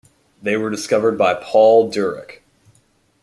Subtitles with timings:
[0.41, 2.41] They were discovered by Paul Dirac.